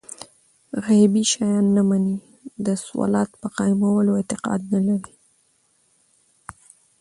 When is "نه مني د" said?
1.75-2.67